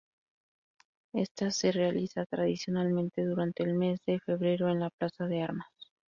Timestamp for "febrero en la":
4.19-4.89